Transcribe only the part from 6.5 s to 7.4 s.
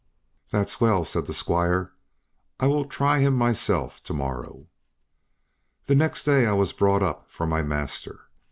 was brought up